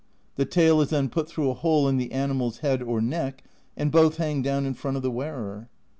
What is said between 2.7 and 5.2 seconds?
or neck, and both hang down in front of the